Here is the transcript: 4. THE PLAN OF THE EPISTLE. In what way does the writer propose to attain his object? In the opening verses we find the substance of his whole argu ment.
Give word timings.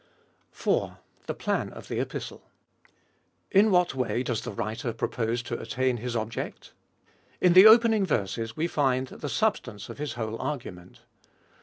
4. 0.49 0.97
THE 1.27 1.35
PLAN 1.35 1.71
OF 1.73 1.87
THE 1.87 1.99
EPISTLE. 1.99 2.41
In 3.51 3.69
what 3.69 3.93
way 3.93 4.23
does 4.23 4.41
the 4.41 4.49
writer 4.51 4.93
propose 4.93 5.43
to 5.43 5.59
attain 5.61 5.97
his 5.97 6.15
object? 6.15 6.73
In 7.39 7.53
the 7.53 7.67
opening 7.67 8.03
verses 8.03 8.57
we 8.57 8.65
find 8.65 9.05
the 9.09 9.29
substance 9.29 9.89
of 9.89 9.99
his 9.99 10.13
whole 10.13 10.39
argu 10.39 10.73
ment. 10.73 11.01